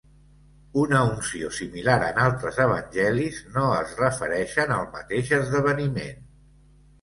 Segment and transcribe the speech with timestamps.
[0.83, 6.27] Una unció similar en altres evangelis no es refereixen al mateix esdeveniment.